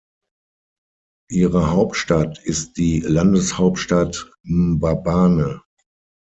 [1.29, 5.61] Ihre Hauptstadt ist die Landeshauptstadt Mbabane.